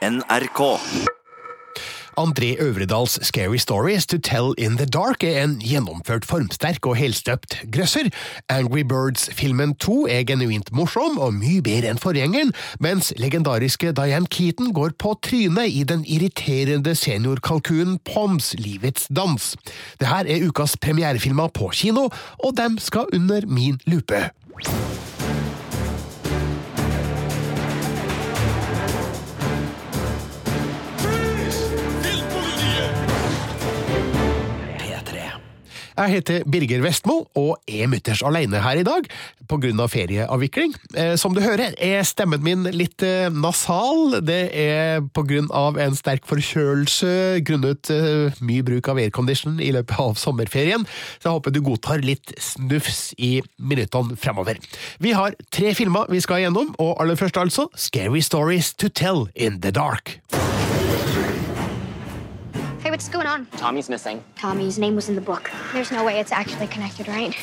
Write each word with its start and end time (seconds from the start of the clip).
NRK. 0.00 0.60
André 2.16 2.56
Øvredals 2.58 3.18
Scary 3.22 3.56
Stories 3.56 4.06
to 4.06 4.16
Tell 4.18 4.54
in 4.58 4.76
the 4.76 4.86
Dark 4.86 5.24
er 5.24 5.42
en 5.42 5.58
gjennomført 5.60 6.24
formsterk 6.24 6.86
og 6.88 6.96
helstøpt 6.96 7.58
grøsser. 7.72 8.08
Angry 8.48 8.80
Birds-filmen 8.80 9.74
2 9.74 10.06
er 10.08 10.24
genuint 10.24 10.72
morsom 10.72 11.20
og 11.20 11.36
mye 11.36 11.60
bedre 11.64 11.92
enn 11.92 12.00
forgjengeren, 12.00 12.54
mens 12.80 13.12
legendariske 13.20 13.92
Diane 13.92 14.28
Keaton 14.32 14.72
går 14.72 14.96
på 14.96 15.14
trynet 15.20 15.68
i 15.68 15.84
den 15.84 16.06
irriterende 16.08 16.96
seniorkalkunen 16.96 17.98
Poms 18.08 18.54
Livets 18.56 19.04
dans. 19.12 19.52
Det 20.00 20.08
her 20.08 20.24
er 20.24 20.48
ukas 20.48 20.78
premierefilmer 20.80 21.52
på 21.52 21.68
kino, 21.76 22.08
og 22.40 22.56
dem 22.56 22.80
skal 22.80 23.12
under 23.12 23.44
min 23.46 23.76
lupe. 23.84 24.30
Jeg 36.00 36.14
heter 36.14 36.44
Birger 36.48 36.80
Vestmo 36.80 37.26
og 37.36 37.58
er 37.68 37.88
mutters 37.92 38.22
alene 38.24 38.62
her 38.64 38.78
i 38.80 38.86
dag 38.86 39.04
pga. 39.50 39.86
ferieavvikling. 39.88 40.74
Eh, 40.94 41.16
som 41.16 41.34
du 41.34 41.40
hører, 41.40 41.74
er 41.76 42.02
stemmen 42.08 42.42
min 42.42 42.64
litt 42.72 43.02
eh, 43.02 43.28
nasal. 43.28 44.20
Det 44.24 44.50
er 44.54 45.00
pga. 45.12 45.44
en 45.84 45.98
sterk 45.98 46.24
forkjølelse 46.24 47.42
grunnet 47.44 47.90
eh, 47.90 48.32
mye 48.40 48.64
bruk 48.64 48.88
av 48.88 49.02
aircondition 49.02 49.60
i 49.60 49.72
løpet 49.76 50.00
av 50.00 50.16
sommerferien. 50.16 50.86
Så 51.18 51.28
jeg 51.28 51.36
håper 51.36 51.50
du 51.50 51.60
godtar 51.60 52.00
litt 52.00 52.32
snufs 52.40 53.12
i 53.18 53.42
minuttene 53.58 54.16
fremover. 54.16 54.56
Vi 55.00 55.12
har 55.12 55.36
tre 55.50 55.74
filmer 55.74 56.08
vi 56.08 56.22
skal 56.24 56.46
gjennom, 56.46 56.72
og 56.78 56.96
aller 57.02 57.18
først 57.20 57.36
altså 57.36 57.68
Scary 57.76 58.24
Stories 58.24 58.72
to 58.74 58.88
Tell 58.88 59.28
in 59.34 59.60
the 59.60 59.74
Dark. 59.74 60.20
Hey, 63.00 63.04
what's 63.04 63.08
going 63.08 63.26
on? 63.26 63.46
Tommy's 63.56 63.88
missing. 63.88 64.22
Tommy's 64.36 64.78
name 64.78 64.94
was 64.94 65.08
in 65.08 65.14
the 65.14 65.22
book. 65.22 65.50
There's 65.72 65.90
no 65.90 66.04
way 66.04 66.20
it's 66.20 66.32
actually 66.32 66.66
connected, 66.66 67.08
right? 67.08 67.34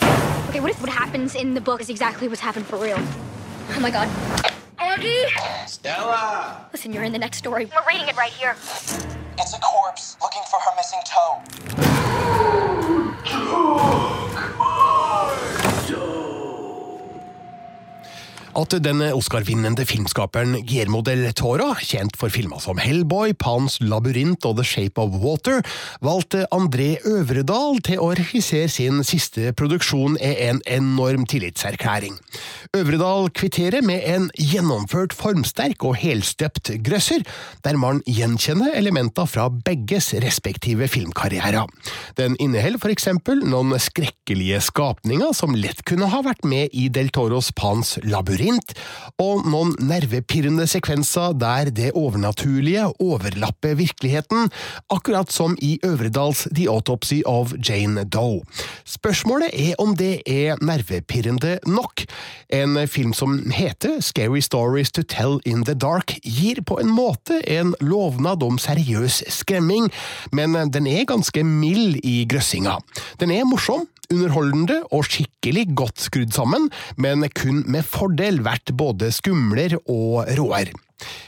Okay, 0.49 0.59
what 0.59 0.69
if 0.69 0.79
what 0.79 0.91
happens 0.91 1.33
in 1.33 1.55
the 1.55 1.61
book 1.61 1.81
is 1.81 1.89
exactly 1.89 2.27
what's 2.27 2.41
happened 2.41 2.67
for 2.67 2.77
real? 2.77 2.99
Oh 2.99 3.79
my 3.79 3.89
god. 3.89 4.07
Aggie! 4.77 5.25
Stella! 5.65 6.69
Listen, 6.71 6.93
you're 6.93 7.01
in 7.01 7.11
the 7.11 7.17
next 7.17 7.39
story. 7.39 7.65
We're 7.65 7.91
reading 7.91 8.07
it 8.07 8.15
right 8.15 8.31
here. 8.33 8.51
It's 8.51 9.55
a 9.55 9.59
corpse 9.59 10.15
looking 10.21 10.43
for 10.51 10.59
her 10.59 10.75
missing 10.77 10.99
toe. 11.07 11.41
at 18.57 18.73
den 18.81 19.03
Oscar-vinnende 19.05 19.85
filmskaperen 19.85 20.55
Guillermo 20.65 21.03
del 21.05 21.27
Toro, 21.37 21.69
kjent 21.77 22.15
for 22.17 22.33
filmer 22.33 22.57
som 22.63 22.79
Hellboy, 22.81 23.35
Pans 23.37 23.77
labyrint 23.83 24.45
og 24.49 24.57
The 24.57 24.65
Shape 24.65 25.01
of 25.01 25.19
Water, 25.21 25.61
valgte 26.01 26.47
André 26.55 26.95
Øvredal 27.05 27.77
til 27.85 28.01
å 28.01 28.09
regissere 28.17 28.69
sin 28.71 29.03
siste 29.05 29.51
produksjon, 29.57 30.17
er 30.17 30.41
en 30.47 30.61
enorm 30.65 31.27
tillitserklæring. 31.29 32.17
Øvredal 32.77 33.29
kvitterer 33.37 33.85
med 33.85 34.01
en 34.09 34.25
gjennomført 34.33 35.13
formsterk 35.13 35.85
og 35.85 35.99
helstøpt 36.01 36.73
grøsser, 36.85 37.21
der 37.61 37.77
man 37.77 38.01
gjenkjenner 38.09 38.73
elementer 38.77 39.29
fra 39.29 39.51
begges 39.53 40.15
respektive 40.25 40.89
filmkarrierer. 40.89 41.69
Den 42.17 42.39
inneholder 42.41 42.81
for 42.81 42.93
eksempel 42.93 43.45
noen 43.45 43.77
skrekkelige 43.81 44.63
skapninger 44.65 45.29
som 45.37 45.53
lett 45.53 45.85
kunne 45.85 46.09
ha 46.09 46.23
vært 46.25 46.47
med 46.47 46.73
i 46.73 46.87
Del 46.89 47.13
Toros 47.13 47.53
Pans 47.53 47.97
labyrint, 48.07 48.46
og 49.21 49.47
noen 49.49 49.73
nervepirrende 49.83 50.67
sekvenser 50.69 51.33
der 51.37 51.71
det 51.73 51.91
overnaturlige 51.97 52.85
overlapper 53.03 53.75
virkeligheten, 53.79 54.51
akkurat 54.93 55.31
som 55.33 55.57
i 55.61 55.77
Øvredals 55.85 56.45
The 56.53 56.69
Autopsy 56.69 57.21
of 57.25 57.53
Jane 57.59 58.05
Doe. 58.05 58.43
Spørsmålet 58.85 59.51
er 59.53 59.75
om 59.81 59.95
det 59.97 60.21
er 60.25 60.61
nervepirrende 60.61 61.57
nok. 61.67 62.05
En 62.53 62.77
film 62.87 63.13
som 63.13 63.39
heter 63.51 63.99
Scary 64.01 64.39
Stories 64.39 64.91
to 64.91 65.01
Tell 65.01 65.39
in 65.45 65.65
the 65.65 65.75
Dark, 65.75 66.15
gir 66.23 66.61
på 66.61 66.79
en 66.79 66.91
måte 66.93 67.41
en 67.49 67.75
lovnad 67.81 68.43
om 68.43 68.57
seriøs 68.61 69.23
skremming, 69.27 69.91
men 70.31 70.55
den 70.71 70.87
er 70.87 71.07
ganske 71.09 71.43
mild 71.43 71.99
i 72.03 72.23
grøssinga. 72.29 72.77
Den 73.19 73.31
er 73.31 73.47
morsom, 73.47 73.87
underholdende 74.13 74.81
og 74.95 75.05
skikkelig 75.07 75.65
godt 75.77 76.01
skrudd 76.01 76.33
sammen, 76.35 76.69
men 76.97 77.25
kun 77.35 77.63
med 77.67 77.83
fordel 77.87 78.36
vært 78.45 78.75
både 78.77 79.11
skumler 79.15 79.79
og 79.85 80.27
råere. 80.37 80.75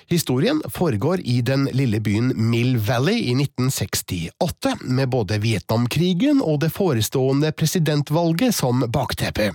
Historien 0.10 0.62
foregår 0.74 1.22
i 1.22 1.42
den 1.46 1.68
lille 1.78 2.00
byen 2.02 2.32
Mill 2.50 2.80
Valley 2.82 3.20
i 3.30 3.36
1968, 3.38 4.72
med 4.82 5.12
både 5.14 5.38
Vietnamkrigen 5.44 6.42
og 6.42 6.64
det 6.64 6.72
forestående 6.74 7.52
presidentvalget 7.54 8.56
som 8.58 8.82
bakteppe. 8.90 9.52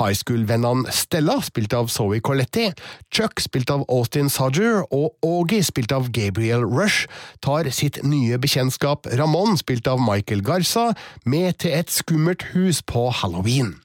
High 0.00 0.16
school-vennene 0.18 0.90
Stella, 0.90 1.38
spilt 1.46 1.76
av 1.78 1.92
Zoe 1.94 2.18
Coletti, 2.18 2.72
Chuck, 3.14 3.38
spilt 3.40 3.70
av 3.70 3.84
Austin 3.86 4.30
Sodger, 4.32 4.82
og 4.90 5.14
Augie, 5.22 5.62
spilt 5.62 5.94
av 5.94 6.10
Gabriel 6.10 6.66
Rush, 6.66 7.06
tar 7.38 7.70
sitt 7.70 8.00
nye 8.02 8.40
bekjentskap 8.42 9.06
Ramón, 9.14 9.54
spilt 9.60 9.86
av 9.86 10.02
Michael 10.02 10.42
Garza, 10.42 10.90
med 11.24 11.62
til 11.62 11.78
et 11.78 11.94
skummelt 11.94 12.42
hus 12.56 12.82
på 12.82 13.06
halloween. 13.22 13.76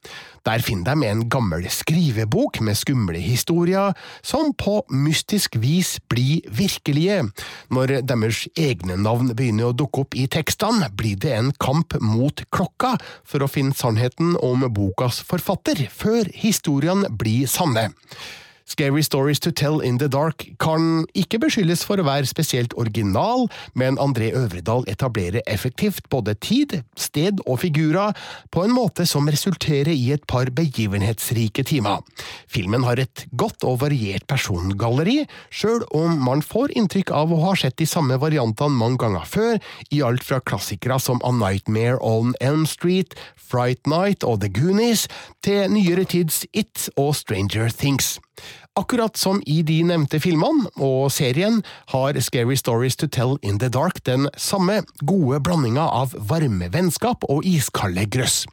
Der 0.48 0.64
finner 0.64 0.96
de 0.96 1.10
en 1.10 1.26
gammel 1.32 1.68
skrivebok 1.72 2.62
med 2.66 2.78
skumle 2.80 3.20
historier, 3.22 3.94
som 4.22 4.54
på 4.54 4.80
mystisk 4.90 5.58
vis 5.60 5.98
blir 6.12 6.46
virkelige. 6.50 7.22
Når 7.74 8.00
deres 8.10 8.46
egne 8.58 8.98
navn 9.00 9.34
begynner 9.36 9.70
å 9.70 9.78
dukke 9.78 10.06
opp 10.06 10.18
i 10.18 10.28
tekstene, 10.32 10.92
blir 10.96 11.20
det 11.20 11.36
en 11.36 11.54
kamp 11.62 11.98
mot 12.02 12.44
klokka 12.56 12.96
for 13.28 13.44
å 13.44 13.52
finne 13.52 13.78
sannheten 13.78 14.36
om 14.44 14.68
bokas 14.74 15.22
forfatter, 15.26 15.88
før 15.92 16.30
historiene 16.36 17.10
blir 17.10 17.50
sanne. 17.50 17.90
Scary 18.70 19.02
Stories 19.02 19.40
to 19.40 19.52
Tell 19.52 19.80
in 19.82 19.98
the 19.98 20.08
Dark 20.08 20.46
kan 20.62 21.08
ikke 21.18 21.40
beskyldes 21.42 21.82
for 21.88 21.98
å 21.98 22.06
være 22.06 22.30
spesielt 22.30 22.76
original, 22.78 23.48
men 23.74 23.98
André 23.98 24.30
Øvredal 24.38 24.86
etablerer 24.92 25.42
effektivt 25.50 26.06
både 26.14 26.36
tid, 26.38 26.76
sted 26.94 27.42
og 27.48 27.64
figurer 27.64 28.14
på 28.54 28.68
en 28.68 28.76
måte 28.76 29.08
som 29.10 29.26
resulterer 29.26 29.90
i 29.96 30.12
et 30.14 30.28
par 30.30 30.52
begivenhetsrike 30.54 31.66
timer. 31.66 32.06
Filmen 32.46 32.86
har 32.86 33.02
et 33.02 33.26
godt 33.34 33.66
og 33.66 33.82
variert 33.82 34.28
persongalleri, 34.30 35.24
sjøl 35.50 35.82
om 35.98 36.22
man 36.30 36.46
får 36.46 36.78
inntrykk 36.78 37.16
av 37.24 37.34
å 37.34 37.42
ha 37.48 37.58
sett 37.58 37.80
de 37.82 37.90
samme 37.90 38.22
variantene 38.22 38.78
mange 38.78 39.02
ganger 39.02 39.26
før, 39.26 39.58
i 39.90 40.04
alt 40.06 40.22
fra 40.26 40.44
klassikere 40.46 41.02
som 41.02 41.26
A 41.26 41.34
Nightmare 41.34 41.98
on 42.06 42.38
Elm 42.38 42.68
Street, 42.70 43.18
Fright 43.34 43.90
Night 43.90 44.22
og 44.22 44.44
The 44.44 44.54
Goonies, 44.54 45.08
til 45.42 45.66
nyere 45.74 46.06
tids 46.06 46.44
It 46.54 46.92
og 46.94 47.16
Stranger 47.18 47.74
Things. 47.74 48.20
Akkurat 48.80 49.18
som 49.18 49.42
i 49.46 49.60
de 49.68 49.82
nevnte 49.84 50.22
filmene 50.24 50.70
og 50.80 51.10
serien, 51.12 51.58
har 51.92 52.16
Scary 52.24 52.56
Stories 52.56 52.96
to 52.96 53.10
Tell 53.12 53.36
in 53.44 53.58
the 53.60 53.68
Dark 53.68 54.00
den 54.08 54.30
samme 54.40 54.78
gode 55.04 55.42
blandinga 55.44 55.84
av 55.84 56.14
varme 56.30 56.70
vennskap 56.72 57.28
og 57.28 57.44
iskalde 57.44 58.06
grøss. 58.08 58.46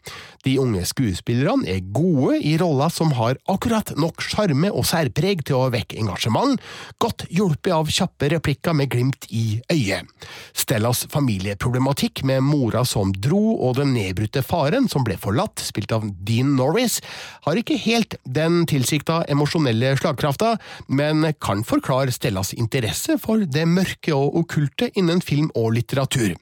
De 0.47 0.57
unge 0.63 0.85
skuespillerne 0.87 1.67
er 1.67 1.83
gode 1.95 2.37
i 2.47 2.55
roller 2.59 2.91
som 2.95 3.11
har 3.19 3.39
akkurat 3.51 3.93
nok 3.99 4.23
sjarme 4.23 4.71
og 4.71 4.87
særpreg 4.87 5.43
til 5.47 5.59
å 5.59 5.71
vekke 5.75 5.99
engasjement, 5.99 6.59
godt 7.03 7.25
hjulpet 7.35 7.75
av 7.75 7.91
kjappe 7.91 8.31
replikker 8.31 8.77
med 8.79 8.91
glimt 8.93 9.27
i 9.35 9.61
øyet. 9.73 10.07
Stellas 10.55 11.05
familieproblematikk 11.11 12.23
med 12.27 12.43
mora 12.47 12.85
som 12.87 13.11
dro 13.15 13.57
og 13.57 13.79
den 13.81 13.95
nedbrutte 13.97 14.43
faren 14.47 14.87
som 14.91 15.07
ble 15.07 15.19
forlatt, 15.23 15.63
spilt 15.63 15.95
av 15.95 16.07
Dean 16.27 16.55
Norris, 16.59 17.01
har 17.47 17.59
ikke 17.59 17.79
helt 17.83 18.19
den 18.23 18.65
tilsikta 18.71 19.25
emosjonelle 19.31 19.97
slagkrafta, 20.16 20.59
men 20.87 21.32
kan 21.41 21.65
forklare 21.65 22.12
Stellas 22.12 22.54
interesse 22.54 23.19
for 23.19 23.38
det 23.38 23.66
mørke 23.66 24.15
og 24.15 24.37
okkulte 24.41 24.91
innen 24.97 25.21
film 25.21 25.51
og 25.54 25.74
litteratur. 25.77 26.34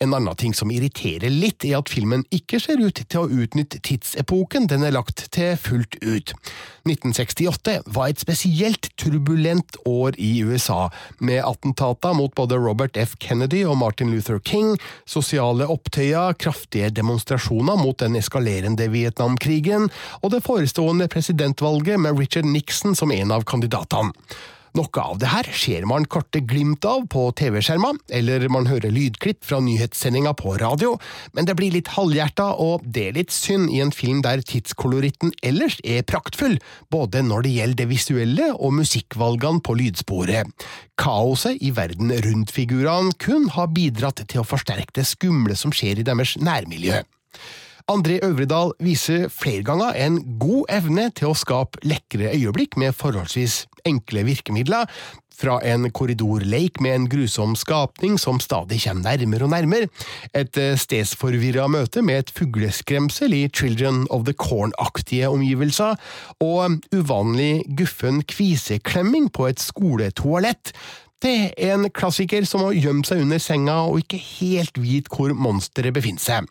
En 0.00 0.14
annen 0.14 0.36
ting 0.36 0.54
som 0.54 0.70
irriterer 0.70 1.30
litt, 1.30 1.64
er 1.64 1.78
at 1.78 1.88
filmen 1.88 2.24
ikke 2.30 2.60
ser 2.60 2.80
ut 2.80 3.02
til 3.08 3.20
å 3.20 3.28
utnytte 3.28 3.80
tidsepoken 3.80 4.66
den 4.66 4.84
er 4.84 4.94
lagt 4.96 5.28
til 5.32 5.56
fullt 5.56 5.98
ut. 6.00 6.32
1968 6.88 7.82
var 7.92 8.08
et 8.08 8.20
spesielt 8.20 8.88
turbulent 8.96 9.76
år 9.86 10.16
i 10.18 10.40
USA, 10.42 10.88
med 11.18 11.42
attentater 11.44 12.14
mot 12.16 12.32
både 12.34 12.56
Robert 12.56 12.96
F. 12.96 13.16
Kennedy 13.20 13.64
og 13.66 13.76
Martin 13.78 14.10
Luther 14.14 14.40
King, 14.40 14.78
sosiale 15.04 15.68
opptøyer, 15.68 16.32
kraftige 16.40 16.90
demonstrasjoner 16.90 17.76
mot 17.76 17.98
den 18.00 18.16
eskalerende 18.16 18.88
Vietnamkrigen 18.92 19.90
og 20.22 20.32
det 20.32 20.42
forestående 20.46 21.08
presidentvalget 21.12 22.00
med 22.00 22.16
Richard 22.18 22.48
Nixon 22.48 22.96
som 22.96 23.09
en 23.12 23.36
av 23.36 23.46
kandidatene. 23.48 24.14
Noe 24.78 25.02
av 25.02 25.16
det 25.18 25.30
her 25.32 25.48
ser 25.56 25.82
man 25.90 26.04
korte 26.06 26.38
glimt 26.46 26.84
av 26.86 27.02
på 27.10 27.24
tv-skjermen, 27.34 27.96
eller 28.14 28.44
man 28.54 28.68
hører 28.70 28.92
lydklipp 28.94 29.42
fra 29.46 29.58
nyhetssendinga 29.64 30.30
på 30.38 30.54
radio, 30.62 30.92
men 31.34 31.48
det 31.48 31.56
blir 31.58 31.74
litt 31.74 31.90
halvhjerta, 31.96 32.52
og 32.62 32.84
det 32.86 33.08
er 33.08 33.16
litt 33.18 33.34
synd 33.34 33.72
i 33.74 33.80
en 33.82 33.90
film 33.94 34.22
der 34.22 34.44
tidskoloritten 34.46 35.34
ellers 35.42 35.80
er 35.82 36.06
praktfull, 36.06 36.60
både 36.94 37.24
når 37.26 37.46
det 37.46 37.54
gjelder 37.56 37.80
det 37.82 37.88
visuelle 37.90 38.50
og 38.54 38.76
musikkvalgene 38.78 39.64
på 39.66 39.74
lydsporet. 39.80 40.68
Kaoset 41.00 41.58
i 41.58 41.72
verden 41.74 42.14
rundt 42.28 42.54
figurene 42.54 43.16
kun 43.18 43.50
har 43.56 43.72
bidratt 43.74 44.22
til 44.30 44.44
å 44.44 44.46
forsterke 44.46 44.94
det 45.00 45.08
skumle 45.08 45.58
som 45.58 45.74
skjer 45.74 45.98
i 45.98 46.06
deres 46.06 46.36
nærmiljø. 46.38 47.02
André 47.90 48.20
Øvredal 48.22 48.70
viser 48.78 49.28
flere 49.28 49.64
ganger 49.66 49.96
en 49.98 50.20
god 50.38 50.68
evne 50.70 51.08
til 51.10 51.32
å 51.32 51.38
skape 51.38 51.80
lekre 51.82 52.28
øyeblikk 52.36 52.76
med 52.78 52.94
forholdsvis 52.94 53.64
enkle 53.88 54.22
virkemidler, 54.28 54.86
fra 55.40 55.56
en 55.64 55.88
korridorleik 55.96 56.82
med 56.84 56.94
en 56.94 57.08
grusom 57.10 57.56
skapning 57.56 58.18
som 58.20 58.38
stadig 58.44 58.82
kommer 58.84 59.08
nærmere 59.08 59.48
og 59.48 59.52
nærmere, 59.54 59.88
et 60.36 60.60
stedsforvirra 60.78 61.66
møte 61.72 62.04
med 62.04 62.22
et 62.22 62.32
fugleskremsel 62.36 63.34
i 63.34 63.42
Children 63.48 64.04
of 64.10 64.26
the 64.28 64.36
Corn-aktige 64.36 65.32
omgivelser, 65.32 65.96
og 66.44 66.78
uvanlig 66.94 67.64
guffen 67.80 68.22
kviseklemming 68.22 69.32
på 69.34 69.48
et 69.50 69.64
skoletoalett, 69.64 70.76
det 71.20 71.52
er 71.60 71.74
en 71.74 71.90
klassiker 71.92 72.46
som 72.48 72.62
har 72.64 72.76
gjemt 72.76 73.08
seg 73.10 73.20
under 73.26 73.40
senga 73.42 73.74
og 73.90 73.98
ikke 74.00 74.20
helt 74.40 74.78
vite 74.80 75.12
hvor 75.12 75.34
monsteret 75.36 75.92
befinner 75.92 76.22
seg. 76.22 76.46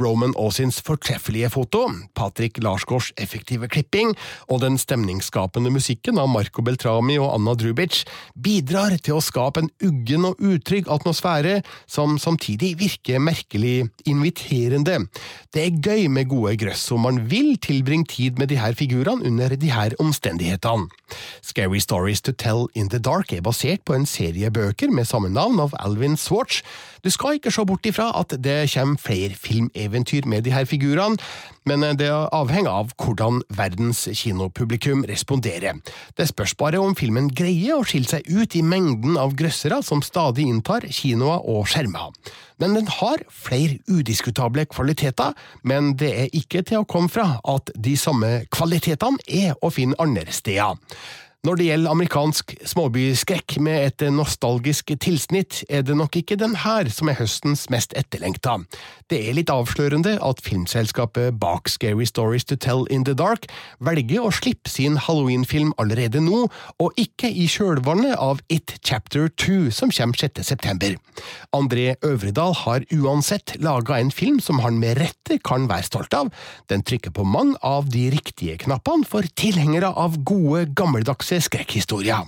Roman 0.00 0.32
Aasins 0.40 0.80
fortreffelige 0.84 1.50
foto, 1.52 1.84
Patrick 2.16 2.58
Larsgaards 2.64 3.10
effektive 3.20 3.68
klipping 3.70 4.14
og 4.48 4.62
den 4.64 4.78
stemningsskapende 4.80 5.72
musikken 5.72 6.18
av 6.20 6.30
Marco 6.32 6.64
Beltrami 6.64 7.18
og 7.20 7.34
Anna 7.34 7.54
Drubic 7.58 8.02
bidrar 8.34 8.96
til 9.04 9.18
å 9.18 9.24
skape 9.24 9.62
en 9.62 9.70
uggen 9.84 10.24
og 10.30 10.40
utrygg 10.40 10.88
atmosfære 10.90 11.60
som 11.90 12.16
samtidig 12.20 12.72
virker 12.80 13.20
merkelig 13.22 13.90
inviterende. 14.08 15.02
Det 15.52 15.66
er 15.66 15.78
gøy 15.84 16.08
med 16.08 16.30
gode 16.32 16.56
grøss, 16.62 16.88
og 16.94 17.02
man 17.04 17.22
vil 17.30 17.54
tilbringe 17.60 18.08
tid 18.10 18.40
med 18.40 18.50
de 18.50 18.58
her 18.60 18.74
figurene 18.78 19.26
under 19.28 19.52
de 19.52 19.72
her 19.74 19.94
omstendighetene. 20.00 20.88
Scary 21.44 21.80
Stories 21.82 22.22
to 22.24 22.32
Tell 22.32 22.68
in 22.74 22.88
the 22.88 23.00
Dark 23.02 23.34
er 23.34 23.44
basert 23.44 23.84
på 23.84 23.96
en 23.98 24.08
serie 24.08 24.50
bøker 24.50 24.90
med 24.94 25.08
samme 25.10 25.28
navn 25.32 25.60
av 25.60 25.76
Alvin 25.82 26.16
Swartz. 26.16 26.62
Du 27.04 27.10
skal 27.12 27.38
ikke 27.38 27.52
se 27.52 27.64
bort 27.64 27.86
ifra 27.88 28.10
at 28.18 28.34
det 28.44 28.58
kommer 28.72 29.00
flere 29.00 29.36
filmeventyr 29.36 29.89
med 29.90 30.44
de 30.44 30.52
her 30.54 30.64
figurene, 30.64 31.18
men 31.66 31.84
det 31.96 32.08
avhenger 32.10 32.70
av 32.70 32.92
hvordan 32.96 33.42
verdens 33.48 34.08
kinopublikum 34.16 35.04
responderer. 35.04 35.80
Det 36.16 36.28
spørs 36.28 36.54
bare 36.54 36.80
om 36.80 36.96
filmen 36.96 37.28
greier 37.28 37.78
å 37.78 37.84
skille 37.84 38.08
seg 38.08 38.26
ut 38.28 38.56
i 38.56 38.62
mengden 38.62 39.18
av 39.20 39.34
grøssere 39.36 39.82
som 39.82 40.02
stadig 40.02 40.48
inntar 40.48 40.86
kinoer 40.88 41.44
og 41.44 41.68
skjermer. 41.68 42.10
Men 42.60 42.74
den 42.76 42.90
har 42.92 43.22
flere 43.32 43.78
udiskutable 43.88 44.66
kvaliteter, 44.68 45.32
men 45.62 45.94
det 45.96 46.10
er 46.24 46.36
ikke 46.36 46.62
til 46.62 46.82
å 46.82 46.88
komme 46.88 47.08
fra 47.08 47.38
at 47.48 47.72
de 47.76 47.96
samme 47.96 48.44
kvalitetene 48.52 49.20
er 49.26 49.56
å 49.60 49.72
finne 49.72 49.96
andre 50.00 50.28
steder. 50.32 50.76
Når 51.40 51.56
det 51.56 51.66
gjelder 51.70 51.94
amerikansk 51.94 52.50
småbyskrekk 52.68 53.54
med 53.64 53.86
et 53.86 54.02
nostalgisk 54.12 54.90
tilsnitt, 55.00 55.62
er 55.72 55.80
det 55.88 55.94
nok 55.96 56.18
ikke 56.20 56.36
den 56.36 56.52
her 56.66 56.90
som 56.92 57.08
er 57.08 57.16
høstens 57.16 57.62
mest 57.72 57.94
etterlengta. 57.96 58.58
Det 59.08 59.16
er 59.24 59.38
litt 59.38 59.48
avslørende 59.48 60.18
at 60.20 60.42
filmselskapet 60.44 61.38
bak 61.40 61.70
Scary 61.72 62.04
Stories 62.04 62.44
to 62.44 62.58
Tell 62.60 62.84
in 62.92 63.06
the 63.08 63.14
Dark 63.16 63.48
velger 63.80 64.26
å 64.26 64.32
slippe 64.36 64.68
sin 64.68 64.98
halloweenfilm 65.00 65.70
allerede 65.80 66.20
nå, 66.20 66.42
og 66.76 67.00
ikke 67.00 67.32
i 67.32 67.46
kjølvannet 67.48 68.20
av 68.20 68.44
It 68.52 68.76
Chapter 68.84 69.32
2 69.32 69.72
som 69.72 69.88
kommer 69.96 70.20
6. 70.20 70.44
september. 70.44 70.98
André 71.56 71.94
Øvredal 72.04 72.52
har 72.66 72.84
uansett 72.92 73.56
laga 73.64 73.96
en 73.96 74.12
film 74.12 74.42
som 74.44 74.60
han 74.60 74.76
med 74.76 75.00
rette 75.00 75.40
kan 75.40 75.64
være 75.72 75.88
stolt 75.88 76.12
av. 76.20 76.28
Den 76.68 76.84
trykker 76.84 77.16
på 77.16 77.24
mange 77.24 77.56
av 77.64 77.88
de 77.88 78.10
riktige 78.12 78.60
knappene 78.60 79.08
for 79.08 79.24
tilhengere 79.40 79.88
av 79.96 80.20
gode, 80.20 80.66
gammeldagse 80.76 81.29
skrekkhistorier. 81.38 82.26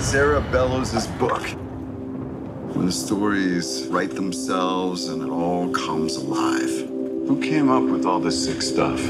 Sarah 0.00 0.44
Bellows' 0.52 1.06
book. 1.18 1.42
When 2.74 2.86
the 2.86 2.92
stories 2.92 3.86
write 3.90 4.14
themselves 4.14 5.08
and 5.08 5.22
it 5.22 5.30
all 5.30 5.68
comes 5.72 6.16
alive. 6.16 6.72
Who 7.28 7.40
came 7.40 7.68
up 7.70 7.82
with 7.82 8.06
all 8.06 8.20
this 8.20 8.44
sick 8.44 8.62
stuff? 8.62 9.00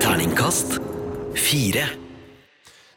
Terningkast 0.00 0.80
fire. 1.36 1.86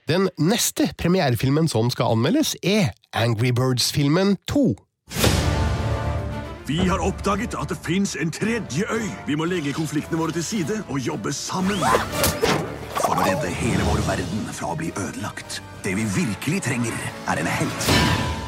Den 0.07 0.29
neste 0.37 0.89
premierefilmen 0.97 1.67
som 1.67 1.89
skal 1.89 2.05
anmeldes, 2.05 2.55
er 2.63 2.89
Angry 3.13 3.49
Birds-filmen 3.49 4.37
2. 4.47 4.75
Vi 6.67 6.77
har 6.77 6.99
oppdaget 6.99 7.55
at 7.61 7.69
det 7.69 7.77
fins 7.85 8.17
en 8.21 8.31
tredje 8.31 8.83
øy. 8.91 9.07
Vi 9.27 9.35
må 9.35 9.45
legge 9.45 9.73
konfliktene 9.73 10.17
våre 10.19 10.31
til 10.31 10.43
side 10.43 10.83
og 10.89 10.99
jobbe 10.99 11.33
sammen. 11.33 11.79
Å 13.17 13.23
redde 13.25 13.49
hele 13.49 13.81
vår 13.81 14.03
verden 14.05 14.43
fra 14.53 14.67
å 14.69 14.75
bli 14.77 14.91
ødelagt. 14.93 15.55
Det 15.81 15.95
vi 15.97 16.03
virkelig 16.13 16.59
trenger, 16.67 16.97
er 17.25 17.39
en 17.41 17.49
helt. 17.49 17.87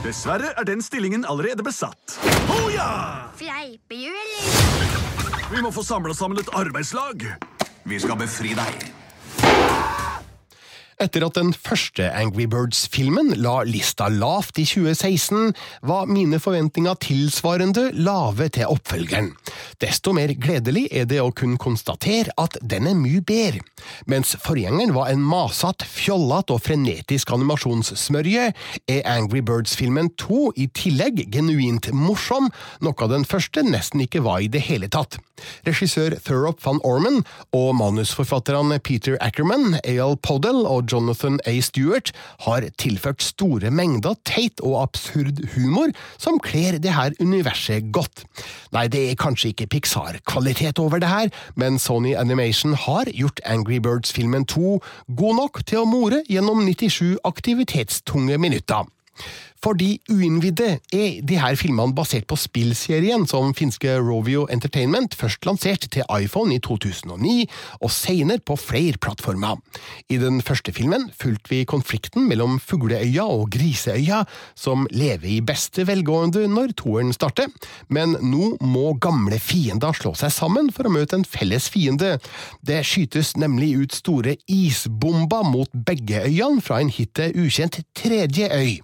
Dessverre 0.04 0.52
er 0.62 0.68
den 0.70 0.84
stillingen 0.86 1.26
allerede 1.26 1.66
besatt. 1.66 2.20
Hoja! 2.52 2.76
ja! 2.76 2.92
Fleipejuling! 3.40 4.46
Vi 5.50 5.64
må 5.66 5.74
få 5.74 5.82
samla 5.88 6.14
sammen 6.14 6.38
et 6.38 6.54
arbeidslag. 6.54 7.26
Vi 7.90 7.98
skal 8.04 8.22
befri 8.22 8.54
deg. 8.60 8.86
Etter 11.00 11.24
at 11.24 11.38
den 11.38 11.54
første 11.56 12.10
Angry 12.12 12.44
Birds-filmen 12.52 13.30
la 13.40 13.62
lista 13.64 14.10
lavt 14.12 14.58
i 14.60 14.66
2016, 14.68 15.54
var 15.88 16.10
mine 16.12 16.42
forventninger 16.44 16.98
tilsvarende 17.00 17.86
lave 17.96 18.50
til 18.52 18.68
oppfølgeren. 18.68 19.30
Desto 19.80 20.12
mer 20.18 20.34
gledelig 20.36 20.90
er 20.92 21.08
det 21.08 21.22
å 21.24 21.32
kunne 21.32 21.56
konstatere 21.62 22.36
at 22.36 22.58
den 22.60 22.90
er 22.92 23.00
mye 23.00 23.24
bedre. 23.24 23.64
Mens 24.12 24.36
forgjengeren 24.44 24.92
var 24.98 25.14
en 25.14 25.24
masete, 25.24 25.88
fjollete 25.88 26.58
og 26.58 26.66
frenetisk 26.68 27.32
animasjonssmørje, 27.32 28.50
er 28.92 29.08
Angry 29.08 29.40
Birds-filmen 29.40 30.12
2 30.20 30.42
i 30.60 30.68
tillegg 30.76 31.30
genuint 31.32 31.94
morsom, 31.96 32.52
noe 32.84 33.12
den 33.16 33.24
første 33.24 33.64
nesten 33.64 34.04
ikke 34.04 34.26
var 34.28 34.44
i 34.44 34.52
det 34.52 34.68
hele 34.68 34.92
tatt. 34.92 35.16
Regissør 35.68 36.16
Thurop 36.26 36.62
van 36.66 36.82
Orman 36.88 37.22
og 37.56 37.74
manusforfatterne 37.80 38.80
Peter 38.84 39.18
Ackerman, 39.22 39.80
A.L. 39.84 40.18
Podell 40.24 40.66
og 40.66 40.92
Jonathan 40.92 41.40
A. 41.50 41.56
Stewart 41.64 42.12
har 42.46 42.68
tilført 42.82 43.24
store 43.24 43.72
mengder 43.72 44.18
teit 44.28 44.62
og 44.66 44.80
absurd 44.84 45.42
humor 45.56 45.94
som 46.18 46.40
kler 46.44 46.80
det 46.82 46.94
her 46.96 47.16
universet 47.20 47.92
godt. 47.96 48.26
Nei, 48.76 48.88
det 48.92 49.06
er 49.10 49.20
kanskje 49.20 49.54
ikke 49.54 49.70
Pixar-kvalitet 49.76 50.80
over 50.82 51.02
det 51.02 51.10
her, 51.10 51.34
men 51.56 51.80
Sony 51.80 52.16
Animation 52.16 52.76
har 52.78 53.10
gjort 53.16 53.42
Angry 53.46 53.80
Birds-filmen 53.84 54.46
2 54.50 54.78
god 55.18 55.36
nok 55.42 55.64
til 55.66 55.84
å 55.84 55.90
more 55.90 56.24
gjennom 56.30 56.64
97 56.66 57.18
aktivitetstunge 57.28 58.38
minutter. 58.42 58.88
For 59.60 59.76
de 59.76 59.98
uinnvidde 60.08 60.68
er 60.96 61.18
de 61.28 61.36
her 61.36 61.58
filmene 61.60 61.92
basert 61.96 62.30
på 62.32 62.38
spillserien 62.40 63.26
som 63.28 63.52
finske 63.58 63.92
Rovio 64.00 64.46
Entertainment 64.54 65.18
først 65.20 65.44
lanserte 65.44 65.90
til 65.92 66.08
iPhone 66.16 66.56
i 66.56 66.62
2009, 66.64 67.44
og 67.84 67.92
senere 67.92 68.40
på 68.40 68.56
flere 68.56 68.96
plattformer. 69.04 69.60
I 70.08 70.16
den 70.22 70.40
første 70.46 70.72
filmen 70.76 71.10
fulgte 71.12 71.52
vi 71.52 71.66
konflikten 71.68 72.30
mellom 72.30 72.56
Fugleøya 72.64 73.26
og 73.28 73.50
Griseøya, 73.52 74.22
som 74.56 74.88
lever 74.96 75.28
i 75.28 75.42
beste 75.44 75.84
velgående 75.90 76.46
når 76.48 76.78
toeren 76.80 77.12
starter, 77.16 77.52
men 77.92 78.16
nå 78.24 78.54
må 78.64 78.94
gamle 79.04 79.42
fiender 79.44 79.92
slå 79.98 80.14
seg 80.16 80.32
sammen 80.32 80.72
for 80.72 80.88
å 80.88 80.94
møte 80.96 81.20
en 81.20 81.28
felles 81.28 81.68
fiende. 81.74 82.16
Det 82.64 82.80
skytes 82.88 83.36
nemlig 83.36 83.74
ut 83.84 84.00
store 84.00 84.40
isbomber 84.48 85.44
mot 85.52 85.76
begge 85.76 86.24
øyene 86.30 86.64
fra 86.64 86.80
en 86.80 86.96
hittil 86.96 87.36
ukjent 87.44 87.84
tredje 88.00 88.48
øy. 88.56 88.80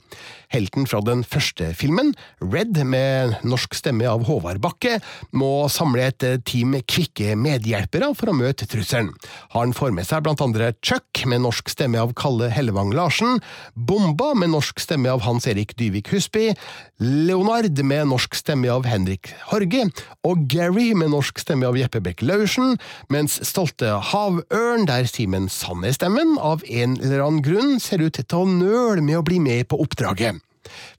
Helten 0.66 0.88
fra 0.90 0.98
den 1.06 1.20
første 1.22 1.68
filmen, 1.78 2.16
Red, 2.42 2.80
med 2.90 3.36
norsk 3.46 3.76
stemme 3.78 4.08
av 4.10 4.24
Håvard 4.26 4.58
Bakke, 4.64 4.96
må 5.30 5.68
samle 5.70 6.08
et 6.10 6.24
team 6.48 6.74
kvikke 6.90 7.36
medhjelpere 7.38 8.08
for 8.18 8.32
å 8.32 8.34
møte 8.34 8.66
trusselen. 8.66 9.12
Han 9.54 9.76
får 9.78 9.94
med 9.94 10.08
seg 10.10 10.24
blant 10.26 10.42
andre 10.42 10.72
Chuck, 10.82 11.22
med 11.30 11.44
norsk 11.44 11.70
stemme 11.70 12.02
av 12.02 12.16
Kalle 12.18 12.50
Hellevang 12.50 12.96
Larsen, 12.98 13.44
Bomba, 13.76 14.32
med 14.34 14.56
norsk 14.56 14.82
stemme 14.82 15.12
av 15.14 15.22
Hans 15.28 15.46
Erik 15.52 15.76
Dyvik 15.78 16.10
Husby, 16.16 16.56
Leonard, 16.98 17.78
med 17.86 18.10
norsk 18.10 18.34
stemme 18.40 18.72
av 18.74 18.90
Henrik 18.90 19.36
Horge, 19.52 19.86
og 20.26 20.48
Gary, 20.50 20.96
med 20.98 21.14
norsk 21.14 21.44
stemme 21.44 21.70
av 21.70 21.78
Jeppe 21.78 22.02
Beck 22.02 22.26
Laursen, 22.26 22.80
mens 23.14 23.38
stolte 23.46 24.00
Havørn, 24.10 24.90
der 24.90 25.06
Simen 25.12 25.46
Sanne-stemmen 25.46 26.40
av 26.42 26.66
en 26.66 26.98
eller 26.98 27.22
annen 27.28 27.46
grunn 27.46 27.78
ser 27.78 28.02
ut 28.02 28.18
til 28.18 28.42
å 28.42 28.50
nøle 28.50 29.06
med 29.06 29.22
å 29.22 29.26
bli 29.30 29.38
med 29.44 29.70
på 29.70 29.84
oppdraget. 29.86 30.42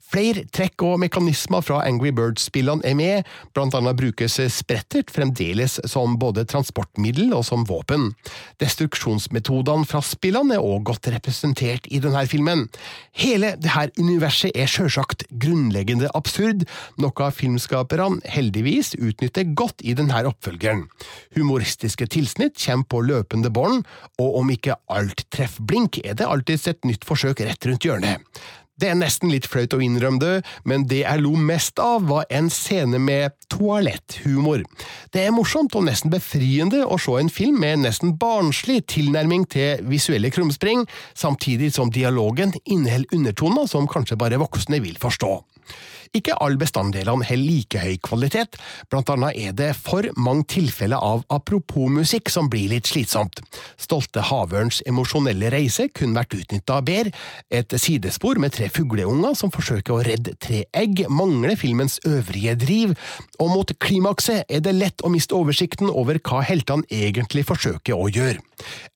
Flere 0.07 0.45
trekk 0.55 0.85
og 0.87 1.01
mekanismer 1.03 1.63
fra 1.65 1.81
Angry 1.83 2.13
Birds-spillene 2.15 2.85
er 2.87 2.95
med, 2.95 3.27
blant 3.51 3.75
annet 3.75 3.97
brukes 3.99 4.37
sprettert 4.55 5.11
fremdeles 5.11 5.81
som 5.89 6.15
både 6.19 6.45
transportmiddel 6.47 7.33
og 7.35 7.43
som 7.43 7.65
våpen. 7.67 8.13
Destruksjonsmetodene 8.63 9.87
fra 9.89 9.99
spillene 10.05 10.55
er 10.55 10.63
også 10.63 10.85
godt 10.87 11.09
representert 11.11 11.89
i 11.91 11.99
denne 12.03 12.23
filmen. 12.31 12.65
Hele 13.19 13.55
dette 13.59 13.89
universet 13.99 14.55
er 14.55 14.71
sjølsagt 14.71 15.25
grunnleggende 15.43 16.07
absurd, 16.15 16.63
noe 17.03 17.31
filmskaperne 17.35 18.21
heldigvis 18.31 18.93
utnytter 18.95 19.51
godt 19.59 19.83
i 19.83 19.97
denne 19.97 20.23
oppfølgeren. 20.29 20.85
Humoristiske 21.35 22.07
tilsnitt 22.15 22.55
kommer 22.63 22.87
på 22.87 23.03
løpende 23.09 23.51
bånd, 23.51 23.83
og 24.23 24.39
om 24.39 24.55
ikke 24.55 24.79
alt 24.87 25.25
treffer 25.35 25.67
blink, 25.67 25.99
er 26.07 26.15
det 26.15 26.29
alltids 26.31 26.67
et 26.71 26.87
nytt 26.87 27.03
forsøk 27.07 27.43
rett 27.43 27.67
rundt 27.67 27.83
hjørnet. 27.83 28.23
Det 28.77 28.91
er 28.91 28.97
nesten 28.97 29.31
litt 29.33 29.47
flaut 29.49 29.73
å 29.73 29.79
innrømme 29.81 30.21
det, 30.21 30.33
men 30.69 30.85
det 30.89 30.99
jeg 31.01 31.23
lo 31.23 31.31
mest 31.33 31.81
av, 31.81 32.05
var 32.11 32.27
en 32.29 32.49
scene 32.53 32.99
med 33.01 33.33
toaletthumor. 33.49 34.61
Det 35.13 35.23
er 35.25 35.33
morsomt 35.33 35.73
og 35.79 35.87
nesten 35.87 36.13
befriende 36.13 36.83
å 36.85 36.99
se 37.01 37.17
en 37.17 37.31
film 37.33 37.57
med 37.63 37.81
nesten 37.87 38.13
barnslig 38.21 38.83
tilnærming 38.93 39.47
til 39.49 39.81
visuelle 39.89 40.29
krumspring, 40.29 40.85
samtidig 41.17 41.71
som 41.73 41.89
dialogen 41.89 42.53
inneholder 42.65 43.17
undertoner 43.17 43.65
som 43.65 43.89
kanskje 43.89 44.19
bare 44.21 44.37
voksne 44.41 44.83
vil 44.85 45.01
forstå. 45.01 45.33
Ikke 46.15 46.35
alle 46.43 46.59
bestanddelene 46.59 47.25
har 47.27 47.39
like 47.39 47.81
høy 47.81 47.97
kvalitet, 48.03 48.57
blant 48.91 49.09
annet 49.13 49.37
er 49.37 49.55
det 49.57 49.71
for 49.77 50.07
mange 50.17 50.47
tilfeller 50.53 51.01
av 51.03 51.25
apropos-musikk 51.33 52.31
som 52.31 52.49
blir 52.51 52.71
litt 52.71 52.89
slitsomt. 52.89 53.41
Stolte 53.81 54.23
havørns 54.29 54.81
emosjonelle 54.87 55.51
reise 55.53 55.89
kunne 55.91 56.17
vært 56.19 56.37
utnytta 56.37 56.79
bedre, 56.85 57.13
et 57.51 57.73
sidespor 57.79 58.39
med 58.41 58.55
tre 58.55 58.69
fugleunger 58.73 59.35
som 59.37 59.51
forsøker 59.53 59.95
å 59.95 60.03
redde 60.05 60.35
tre 60.43 60.63
egg, 60.77 61.03
mangler 61.09 61.57
filmens 61.59 61.99
øvrige 62.07 62.55
driv, 62.59 62.95
og 63.41 63.51
mot 63.53 63.73
klimakset 63.83 64.47
er 64.47 64.63
det 64.63 64.75
lett 64.77 65.03
å 65.03 65.11
miste 65.13 65.35
oversikten 65.37 65.91
over 65.91 66.19
hva 66.23 66.43
heltene 66.47 66.87
egentlig 66.93 67.45
forsøker 67.47 67.97
å 67.97 68.09
gjøre. 68.11 68.39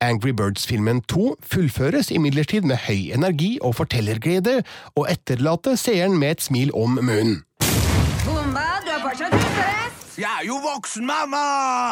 Angry 0.02 0.32
Birds-filmen 0.34 1.04
2 1.12 1.36
fullføres 1.46 2.10
imidlertid 2.14 2.66
med 2.66 2.82
høy 2.88 3.12
energi 3.14 3.52
og 3.62 3.76
fortellerglede, 3.78 4.62
og 4.98 5.10
etterlater 5.12 5.78
seeren 5.78 6.18
med 6.18 6.38
et 6.38 6.46
smil 6.46 6.61
om 6.74 7.00
munnen. 7.02 7.42
Bomba, 8.26 8.68
du 8.86 8.92
er 8.94 9.02
fortsatt! 9.02 9.34
Jeg 10.18 10.28
er 10.28 10.46
jo 10.46 10.60
voksen, 10.62 11.06
mamma! 11.08 11.42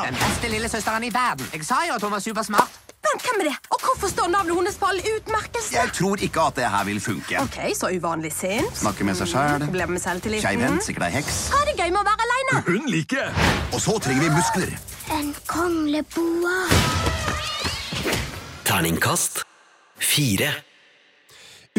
Den 0.06 0.18
beste 0.20 0.52
lillesøsteren 0.52 1.04
i 1.08 1.10
verden. 1.14 1.48
Jeg 1.54 1.66
sa 1.66 1.82
jo 1.88 1.96
at 1.98 2.04
hun 2.06 2.12
var 2.12 2.22
supersmart. 2.22 2.78
Men 3.00 3.22
hvem 3.24 3.42
er 3.42 3.48
det? 3.50 3.56
Og 3.74 3.80
hvorfor 3.86 4.08
står 4.12 4.28
navnet 4.28 4.56
hennes 4.58 4.76
på 4.78 4.86
alle 4.92 5.02
utmerkelser? 5.16 5.76
Jeg 5.80 5.94
tror 5.96 6.16
ikke 6.28 6.42
at 6.50 6.56
det 6.60 6.68
her 6.70 6.84
vil 6.90 7.00
funke. 7.02 7.40
Ok, 7.42 7.58
så 7.80 7.90
uvanlig 7.96 8.34
sint. 8.36 8.76
Snakke 8.78 9.08
med 9.08 9.16
seg 9.18 9.32
sjæl. 9.32 9.64
Problemer 9.64 9.96
med 9.96 10.04
selvtilliten. 10.04 10.44
Skeivhendt, 10.46 10.84
sikkert 10.86 11.08
ei 11.08 11.14
heks. 11.16 11.40
Er 11.56 11.64
det 11.72 11.76
gøy 11.80 11.90
med 11.96 12.02
å 12.04 12.06
være 12.12 12.28
aleine. 12.28 12.64
Hun 12.68 12.92
liker. 12.92 13.32
Og 13.72 13.82
så 13.82 13.96
trenger 14.04 14.28
vi 14.28 14.32
muskler. 14.36 14.76
En 15.16 15.32
kongleboa. 15.48 16.58
Terningkast 18.68 19.46
fire. 19.98 20.52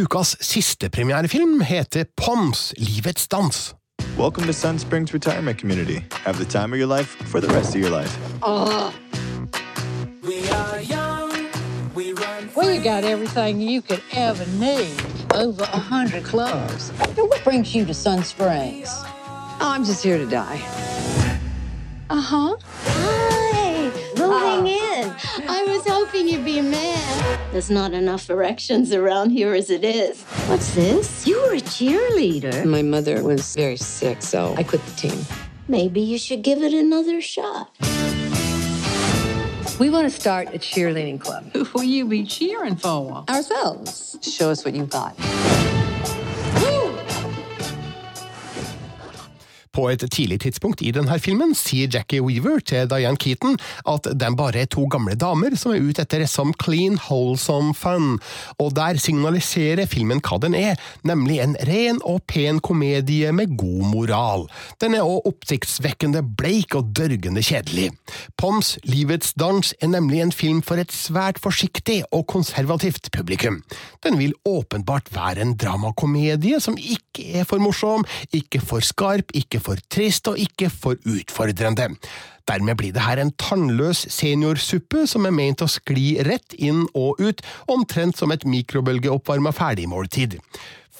Ukas 0.01 0.37
siste 0.41 0.89
premierefilm 0.89 1.61
heter 1.61 2.07
Poms, 2.17 2.73
livets 2.79 3.29
dans. 3.29 3.75
Welcome 4.17 4.47
to 4.47 4.53
Sun 4.53 4.79
Springs 4.79 5.13
Retirement 5.13 5.59
Community. 5.59 6.03
Have 6.25 6.39
the 6.39 6.47
time 6.47 6.73
of 6.73 6.79
your 6.79 6.89
life 6.89 7.17
for 7.29 7.39
the 7.39 7.49
rest 7.49 7.75
of 7.75 7.83
your 7.83 7.91
life. 7.91 8.17
We 12.57 12.79
got 12.79 13.05
everything 13.05 13.61
you 13.61 13.83
could 13.83 14.03
ever 14.13 14.47
need. 14.59 15.03
Over 15.35 15.65
a 15.65 15.79
hundred 15.79 16.25
clubs. 16.25 16.91
Now, 17.17 17.27
what 17.27 17.45
brings 17.45 17.75
you 17.75 17.85
to 17.85 17.93
Sun 17.93 18.25
Springs? 18.25 18.89
Oh, 18.89 19.59
I'm 19.61 19.85
just 19.85 20.03
here 20.03 20.17
to 20.17 20.27
die. 20.27 20.63
Uh 22.09 22.23
huh. 22.23 23.20
Hi. 25.17 25.61
I 25.61 25.65
was 25.65 25.87
hoping 25.87 26.29
you'd 26.29 26.45
be 26.45 26.59
a 26.59 26.63
man. 26.63 27.39
There's 27.53 27.71
not 27.71 27.93
enough 27.93 28.31
erections 28.31 28.93
around 28.93 29.31
here 29.31 29.55
as 29.55 29.71
it 29.71 29.85
is. 29.85 30.23
What's 30.47 30.75
this? 30.75 31.27
You 31.27 31.41
were 31.43 31.55
a 31.55 31.61
cheerleader. 31.61 32.65
My 32.65 32.83
mother 32.83 33.23
was 33.23 33.55
very 33.55 33.77
sick, 33.77 34.23
so 34.23 34.55
I 34.57 34.63
quit 34.63 34.85
the 34.87 34.93
team. 34.93 35.25
Maybe 35.69 36.01
you 36.01 36.19
should 36.19 36.43
give 36.43 36.63
it 36.63 36.73
another 36.73 37.21
shot. 37.21 37.71
We 39.79 39.89
want 39.89 40.13
to 40.13 40.21
start 40.21 40.49
a 40.49 40.59
cheerleading 40.59 41.21
club. 41.21 41.51
Who 41.55 41.67
will 41.75 41.85
you 41.85 42.05
be 42.05 42.25
cheering 42.25 42.77
for? 42.77 43.25
Ourselves. 43.29 44.19
Show 44.21 44.51
us 44.51 44.65
what 44.65 44.75
you've 44.75 44.91
got. 44.91 45.17
På 49.71 49.85
et 49.87 50.03
tidlig 50.11 50.41
tidspunkt 50.43 50.81
i 50.83 50.91
denne 50.91 51.15
filmen 51.23 51.53
sier 51.55 51.87
Jackie 51.95 52.19
Weaver 52.25 52.59
til 52.67 52.89
Diane 52.91 53.19
Keaton 53.21 53.55
at 53.87 54.09
de 54.19 54.31
bare 54.35 54.65
er 54.65 54.71
to 54.71 54.89
gamle 54.91 55.15
damer 55.15 55.55
som 55.59 55.71
er 55.71 55.85
ute 55.85 56.03
etter 56.03 56.25
some 56.27 56.51
clean, 56.59 56.97
wholesome 57.05 57.71
fun, 57.79 58.17
og 58.59 58.73
der 58.75 58.99
signaliserer 58.99 59.87
filmen 59.87 60.19
hva 60.27 60.41
den 60.43 60.57
er, 60.59 60.75
nemlig 61.07 61.39
en 61.45 61.55
ren 61.69 62.01
og 62.03 62.25
pen 62.27 62.59
komedie 62.59 63.31
med 63.31 63.55
god 63.61 63.85
moral. 63.93 64.49
Den 64.83 64.97
er 64.99 65.07
også 65.07 65.31
oppsiktsvekkende 65.31 66.25
bleik 66.41 66.75
og 66.75 66.91
dørgende 66.99 67.45
kjedelig. 67.47 67.93
Poms 68.41 68.75
Livets 68.91 69.37
dans 69.39 69.71
er 69.79 69.93
nemlig 69.95 70.25
en 70.25 70.35
film 70.35 70.65
for 70.67 70.83
et 70.83 70.91
svært 70.91 71.39
forsiktig 71.39 72.01
og 72.11 72.27
konservativt 72.33 73.13
publikum. 73.15 73.63
Den 74.03 74.19
vil 74.19 74.35
åpenbart 74.43 75.15
være 75.15 75.47
en 75.47 75.55
dramakomedie 75.55 76.59
som 76.59 76.75
ikke 76.75 77.39
er 77.39 77.47
for 77.47 77.63
morsom, 77.63 78.03
ikke 78.35 78.59
for 78.65 78.83
skarp, 78.83 79.31
ikke 79.35 79.60
for 79.63 79.81
trist 79.93 80.29
og 80.31 80.41
ikke 80.41 80.71
for 80.73 80.99
utfordrende. 81.09 81.93
Dermed 82.51 82.81
blir 82.81 82.95
det 82.97 83.05
her 83.05 83.21
en 83.23 83.33
tannløs 83.39 84.07
seniorsuppe 84.11 85.05
som 85.11 85.29
er 85.29 85.35
ment 85.37 85.63
å 85.63 85.71
skli 85.71 86.17
rett 86.27 86.57
inn 86.59 86.87
og 86.99 87.21
ut, 87.23 87.45
omtrent 87.71 88.19
som 88.19 88.33
et 88.35 88.47
mikrobølgeoppvarma 88.49 89.53
ferdigmåltid. 89.55 90.41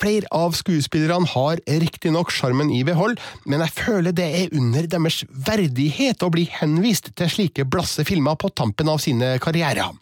Flere 0.01 0.31
av 0.33 0.55
skuespillerne 0.57 1.29
har 1.35 1.61
riktignok 1.83 2.31
sjarmen 2.33 2.71
i 2.73 2.81
behold, 2.89 3.19
men 3.45 3.61
jeg 3.67 3.77
føler 3.83 4.15
det 4.17 4.29
er 4.39 4.55
under 4.57 4.87
deres 4.89 5.25
verdighet 5.29 6.23
å 6.25 6.31
bli 6.33 6.47
henvist 6.55 7.11
til 7.19 7.29
slike 7.29 7.67
blasse 7.69 8.07
filmer 8.09 8.39
på 8.41 8.53
tampen 8.57 8.89
av 8.89 9.03
sine 9.05 9.35
karrierer. 9.43 9.93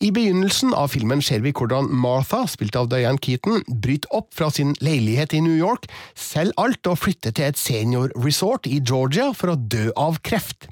I 0.00 0.08
begynnelsen 0.16 0.70
av 0.72 0.94
filmen 0.94 1.20
ser 1.20 1.42
vi 1.44 1.50
hvordan 1.52 1.90
Martha, 1.92 2.46
spilt 2.48 2.72
av 2.80 2.86
Diane 2.88 3.20
Keaton, 3.20 3.58
bryter 3.84 4.08
opp 4.16 4.30
fra 4.32 4.46
sin 4.48 4.70
leilighet 4.80 5.34
i 5.36 5.42
New 5.44 5.58
York, 5.58 5.84
selger 6.16 6.56
alt 6.62 6.88
og 6.88 7.02
flytter 7.02 7.34
til 7.36 7.50
et 7.50 7.60
seniorresort 7.60 8.64
i 8.70 8.78
Georgia 8.80 9.26
for 9.36 9.52
å 9.52 9.58
dø 9.60 9.90
av 10.00 10.16
kreft. 10.24 10.64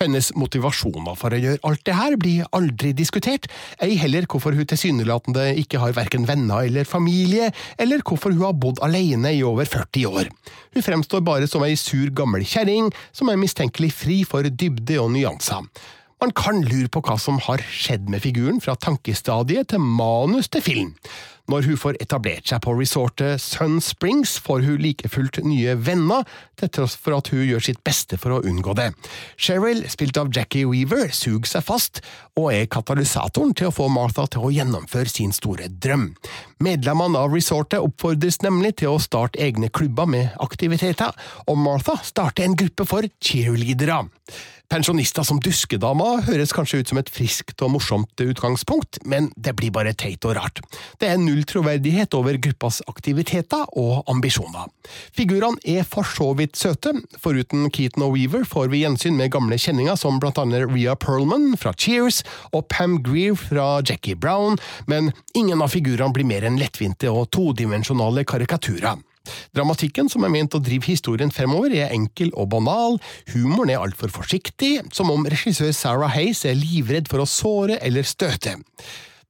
Hennes 0.00 0.30
motivasjoner 0.32 1.12
for 1.20 1.36
å 1.36 1.42
gjøre 1.42 1.60
alt 1.68 1.84
det 1.84 1.98
her 1.98 2.16
blir 2.16 2.48
aldri 2.56 2.94
diskutert, 2.96 3.50
ei 3.84 4.00
heller 4.00 4.24
hvorfor 4.24 4.56
hun 4.56 4.72
tilsynelatende 4.72 5.50
ikke 5.60 5.84
har 5.84 5.92
verken 6.00 6.24
venner 6.24 6.64
eller 6.64 6.88
familie, 6.88 7.52
eller 7.76 8.00
hvorfor 8.00 8.32
hun 8.32 8.46
har 8.46 8.56
bodd 8.64 8.80
alene 8.80 9.36
i 9.36 9.44
over 9.44 9.68
40 9.68 10.08
år. 10.08 10.32
Hun 10.72 10.88
fremstår 10.88 11.20
bare 11.28 11.52
som 11.52 11.68
ei 11.68 11.76
sur 11.76 12.08
gammel 12.16 12.48
kjerring 12.48 12.88
som 13.12 13.28
er 13.28 13.44
mistenkelig 13.44 13.92
fri 13.92 14.22
for 14.24 14.48
dybde 14.48 15.02
og 15.04 15.12
nyanser. 15.20 15.68
Man 16.20 16.34
kan 16.36 16.60
lure 16.66 16.90
på 16.92 17.00
hva 17.06 17.16
som 17.16 17.38
har 17.46 17.62
skjedd 17.72 18.10
med 18.12 18.20
figuren 18.20 18.60
fra 18.60 18.74
tankestadiet 18.76 19.70
til 19.72 19.80
manus 19.80 20.50
til 20.52 20.64
film. 20.64 20.90
Når 21.50 21.66
hun 21.70 21.78
får 21.80 21.98
etablert 22.02 22.50
seg 22.50 22.60
på 22.64 22.74
resortet 22.76 23.40
Sun 23.42 23.78
Springs, 23.84 24.36
får 24.42 24.66
hun 24.66 24.82
like 24.82 25.08
fullt 25.10 25.40
nye 25.44 25.76
venner, 25.80 26.26
til 26.60 26.70
tross 26.76 26.96
for 27.00 27.16
at 27.16 27.30
hun 27.32 27.46
gjør 27.46 27.64
sitt 27.64 27.80
beste 27.86 28.18
for 28.20 28.36
å 28.36 28.42
unngå 28.46 28.74
det. 28.78 28.90
Cheryl, 29.40 29.82
spilt 29.90 30.20
av 30.20 30.30
Jackie 30.34 30.68
Weaver, 30.68 31.08
suger 31.16 31.48
seg 31.48 31.64
fast, 31.66 32.02
og 32.38 32.52
er 32.52 32.68
katalysatoren 32.70 33.54
til 33.56 33.70
å 33.70 33.74
få 33.74 33.88
Martha 33.92 34.26
til 34.30 34.46
å 34.46 34.52
gjennomføre 34.54 35.10
sin 35.10 35.34
store 35.36 35.70
drøm. 35.72 36.10
Medlemmene 36.62 37.24
av 37.24 37.34
resortet 37.34 37.80
oppfordres 37.80 38.42
nemlig 38.44 38.76
til 38.82 38.94
å 38.94 39.02
starte 39.02 39.40
egne 39.40 39.72
klubber 39.72 40.08
med 40.10 40.36
aktiviteter, 40.44 41.16
og 41.48 41.60
Martha 41.60 41.96
starter 42.04 42.46
en 42.46 42.58
gruppe 42.58 42.86
for 42.88 43.08
cheerleadere. 43.24 44.04
Pensjonister 44.70 45.24
som 45.26 45.40
duskedama 45.42 46.20
høres 46.28 46.52
kanskje 46.54 46.78
ut 46.78 46.90
som 46.92 47.00
et 47.00 47.08
friskt 47.10 47.58
og 47.66 47.72
morsomt 47.74 48.22
utgangspunkt, 48.22 49.00
men 49.02 49.26
det 49.34 49.56
blir 49.58 49.72
bare 49.74 49.96
teit 49.98 50.22
og 50.28 50.36
rart. 50.38 50.60
Det 51.02 51.08
er 51.10 51.18
null 51.18 51.39
troverdighet 51.48 52.14
over 52.16 52.38
gruppas 52.42 52.80
aktiviteter 52.90 53.66
og 53.78 54.08
ambisjoner. 54.10 54.68
Figurene 55.16 55.60
er 55.64 55.86
for 55.88 56.08
så 56.08 56.30
vidt 56.38 56.58
søte, 56.58 56.94
foruten 57.20 57.68
Keaton 57.74 58.06
og 58.06 58.16
Weaver 58.16 58.46
får 58.48 58.70
vi 58.72 58.82
gjensyn 58.84 59.18
med 59.18 59.32
gamle 59.34 59.58
kjenninger 59.60 59.98
som 60.00 60.20
blant 60.22 60.40
annet 60.40 60.68
Rhea 60.70 60.96
Perlman 60.98 61.54
fra 61.60 61.74
Cheers 61.76 62.22
og 62.52 62.66
Pam 62.72 62.98
Greer 63.04 63.38
fra 63.38 63.80
Jackie 63.86 64.18
Brown, 64.18 64.58
men 64.90 65.12
ingen 65.34 65.62
av 65.62 65.72
figurene 65.74 66.14
blir 66.16 66.28
mer 66.28 66.46
enn 66.48 66.58
lettvinte 66.60 67.10
og 67.12 67.30
todimensjonale 67.34 68.26
karikaturer. 68.28 68.98
Dramatikken 69.54 70.08
som 70.10 70.24
er 70.24 70.32
ment 70.32 70.54
å 70.56 70.62
drive 70.62 70.88
historien 70.88 71.30
fremover, 71.34 71.74
er 71.76 71.94
enkel 71.94 72.32
og 72.32 72.50
banal, 72.54 72.98
humoren 73.34 73.72
er 73.74 73.82
altfor 73.82 74.12
forsiktig, 74.14 74.78
som 74.96 75.12
om 75.12 75.26
regissør 75.28 75.72
Sarah 75.76 76.12
Hayes 76.14 76.44
er 76.48 76.58
livredd 76.58 77.10
for 77.10 77.22
å 77.22 77.28
såre 77.28 77.78
eller 77.84 78.06
støte. 78.06 78.56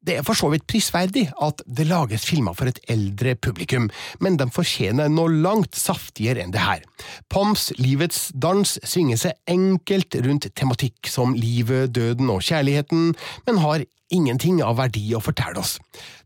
Det 0.01 0.17
er 0.17 0.25
for 0.25 0.39
så 0.39 0.49
vidt 0.49 0.65
prisverdig 0.71 1.27
at 1.45 1.61
det 1.69 1.85
lages 1.91 2.25
filmer 2.25 2.57
for 2.57 2.71
et 2.71 2.81
eldre 2.89 3.35
publikum, 3.37 3.91
men 4.25 4.39
de 4.41 4.47
fortjener 4.53 5.11
noe 5.13 5.29
langt 5.45 5.77
saftigere 5.77 6.41
enn 6.41 6.55
det 6.55 6.63
her. 6.65 6.85
Poms 7.29 7.69
Livets 7.77 8.31
dans 8.33 8.79
svinger 8.81 9.21
seg 9.21 9.37
enkelt 9.51 10.17
rundt 10.25 10.49
tematikk 10.57 11.11
som 11.11 11.37
livet, 11.37 11.93
døden 11.93 12.33
og 12.33 12.41
kjærligheten, 12.49 13.13
men 13.45 13.61
har 13.61 13.85
ingenting 14.11 14.63
av 14.65 14.79
verdi 14.81 15.05
å 15.15 15.23
fortelle 15.23 15.61
oss. 15.61 15.77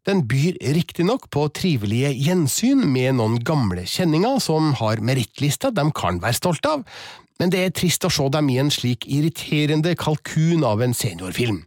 Den 0.06 0.22
byr 0.28 0.56
riktignok 0.76 1.26
på 1.34 1.48
trivelige 1.56 2.12
gjensyn 2.14 2.84
med 2.94 3.18
noen 3.18 3.38
gamle 3.44 3.84
kjenninger 3.88 4.40
som 4.44 4.72
har 4.80 5.02
merittlista 5.04 5.72
de 5.74 5.84
kan 5.96 6.22
være 6.22 6.38
stolte 6.38 6.76
av, 6.78 6.86
men 7.40 7.50
det 7.52 7.60
er 7.64 7.74
trist 7.74 8.04
å 8.06 8.12
se 8.12 8.28
dem 8.32 8.48
i 8.52 8.60
en 8.62 8.70
slik 8.72 9.06
irriterende 9.10 9.94
kalkun 9.98 10.64
av 10.66 10.82
en 10.84 10.94
seniorfilm. 10.94 11.64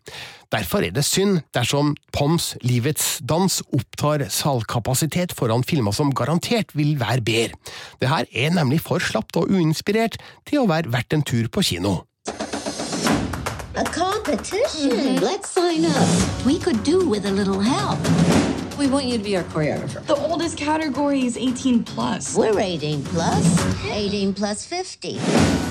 Derfor 0.53 0.85
er 0.87 0.93
det 0.95 1.03
synd 1.03 1.41
dersom 1.55 1.91
Poms 2.15 2.53
Livets 2.63 3.17
dans 3.19 3.59
opptar 3.75 4.23
salgkapasitet 4.31 5.35
foran 5.35 5.65
filmer 5.67 5.91
som 5.91 6.13
garantert 6.15 6.71
vil 6.77 6.95
være 7.01 7.25
bedre. 7.27 7.59
Det 7.99 8.07
her 8.07 8.29
er 8.31 8.55
nemlig 8.55 8.79
for 8.85 9.03
slapt 9.03 9.35
og 9.35 9.51
uinspirert 9.51 10.15
til 10.47 10.63
å 10.63 10.69
være 10.71 10.93
verdt 10.95 11.19
en 11.19 11.27
tur 11.27 11.51
på 11.51 11.65
kino. 11.67 11.97
A 13.77 13.83
competition. 13.91 15.19
Let's 15.21 15.51
sign 15.51 15.85
up. 15.85 16.45
We 16.45 16.57
could 16.59 16.83
do 16.83 17.07
with 17.07 17.25
a 17.27 17.31
little 17.31 17.59
help. 17.59 17.99
We 18.77 18.85
want 18.85 19.05
you 19.05 19.17
to 19.17 19.23
be 19.23 19.35
our 19.35 19.43
choreographer. 19.43 20.05
The 20.05 20.15
oldest 20.15 20.55
category 20.55 21.25
is 21.25 21.35
18 21.35 21.83
plus. 21.83 22.35
We're 22.35 22.59
18 22.59 23.03
plus. 23.05 23.85
18 23.85 24.35
plus 24.35 24.65
50. 24.65 25.19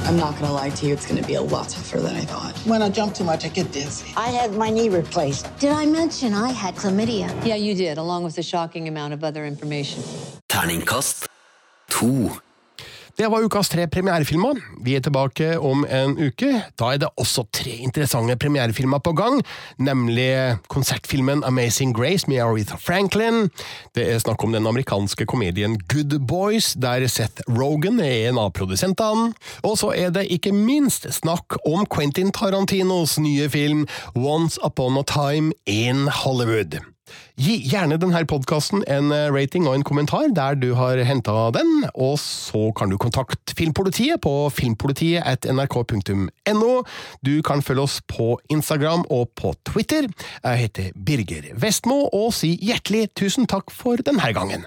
I'm 0.06 0.16
not 0.16 0.34
gonna 0.38 0.52
lie 0.52 0.70
to 0.70 0.86
you, 0.86 0.92
it's 0.92 1.06
gonna 1.06 1.26
be 1.26 1.34
a 1.34 1.40
lot 1.40 1.68
tougher 1.68 2.00
than 2.00 2.16
I 2.16 2.22
thought. 2.22 2.56
When 2.66 2.82
I 2.82 2.88
jump 2.88 3.14
too 3.14 3.22
much, 3.22 3.44
I 3.44 3.48
get 3.48 3.70
dizzy. 3.70 4.12
I 4.16 4.28
had 4.30 4.54
my 4.54 4.70
knee 4.70 4.88
replaced. 4.88 5.56
Did 5.60 5.70
I 5.70 5.86
mention 5.86 6.34
I 6.34 6.50
had 6.50 6.74
chlamydia? 6.74 7.28
Yeah, 7.46 7.54
you 7.54 7.76
did, 7.76 7.96
along 7.96 8.24
with 8.24 8.38
a 8.38 8.42
shocking 8.42 8.88
amount 8.88 9.14
of 9.14 9.22
other 9.22 9.46
information. 9.46 10.02
Terningkast 10.48 11.28
to. 11.90 12.40
Det 13.16 13.30
var 13.32 13.40
ukas 13.40 13.70
tre 13.72 13.86
premierefilmer. 13.88 14.58
Vi 14.84 14.92
er 14.92 15.00
tilbake 15.00 15.54
om 15.56 15.86
en 15.88 16.18
uke. 16.20 16.50
Da 16.76 16.90
er 16.92 16.98
det 17.00 17.08
også 17.16 17.46
tre 17.48 17.72
interessante 17.80 18.36
premierefilmer 18.36 19.00
på 19.00 19.14
gang, 19.16 19.38
nemlig 19.80 20.58
konsertfilmen 20.68 21.40
Amazing 21.48 21.94
Grace 21.96 22.28
med 22.28 22.42
Aretha 22.44 22.76
Franklin. 22.76 23.48
Det 23.96 24.04
er 24.04 24.20
snakk 24.20 24.44
om 24.44 24.52
den 24.52 24.68
amerikanske 24.68 25.24
komedien 25.24 25.78
Good 25.88 26.18
Boys, 26.28 26.74
der 26.76 27.06
Seth 27.08 27.40
Rogan 27.48 28.02
er 28.04 28.28
en 28.28 28.40
av 28.42 28.52
produsentene. 28.52 29.32
Og 29.64 29.78
så 29.80 29.94
er 29.96 30.12
det 30.12 30.26
ikke 30.36 30.52
minst 30.52 31.08
snakk 31.16 31.56
om 31.64 31.86
Quentin 31.88 32.34
Tarantinos 32.36 33.16
nye 33.16 33.48
film 33.48 33.86
Once 34.12 34.60
Upon 34.60 35.00
a 35.00 35.06
Time 35.08 35.56
in 35.64 36.04
Hollywood. 36.12 36.82
Gi 37.40 37.58
gjerne 37.68 37.98
denne 38.00 38.22
podkasten 38.28 38.84
en 38.90 39.12
eh, 39.14 39.28
rating 39.32 39.66
og 39.68 39.76
en 39.76 39.86
kommentar 39.86 40.30
der 40.34 40.56
du 40.58 40.72
har 40.78 41.00
henta 41.04 41.50
den, 41.54 41.86
og 41.94 42.16
så 42.22 42.70
kan 42.76 42.92
du 42.92 42.98
kontakte 43.00 43.56
Filmpolitiet 43.56 44.20
på 44.24 44.34
filmpolitiet 44.52 45.22
at 45.24 45.46
nrk.no. 45.48 46.72
Du 47.24 47.34
kan 47.46 47.62
følge 47.62 47.86
oss 47.86 47.98
på 48.08 48.36
Instagram 48.52 49.04
og 49.10 49.30
på 49.38 49.54
Twitter. 49.68 50.08
Jeg 50.42 50.62
heter 50.66 50.92
Birger 50.96 51.52
Vestmo 51.56 52.06
og 52.12 52.32
sier 52.36 52.60
hjertelig 52.60 53.10
tusen 53.16 53.48
takk 53.50 53.72
for 53.72 54.00
denne 54.02 54.32
gangen. 54.36 54.66